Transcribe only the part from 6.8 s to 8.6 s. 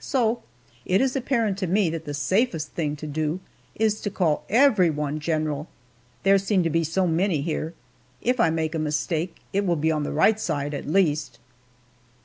so many here. If I